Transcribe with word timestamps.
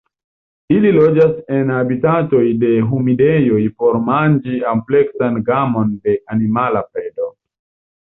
Ili 0.77 0.93
loĝas 0.95 1.35
en 1.57 1.73
habitatoj 1.73 2.41
de 2.65 2.73
humidejoj 2.93 3.61
por 3.83 4.01
manĝi 4.09 4.65
ampleksan 4.75 5.41
gamon 5.53 5.97
de 6.09 6.21
animala 6.39 6.87
predo. 6.93 7.35